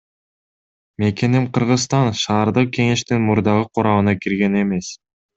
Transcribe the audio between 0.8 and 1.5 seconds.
Мекеним